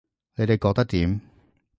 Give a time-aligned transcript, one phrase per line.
[0.33, 1.21] 你哋覺得點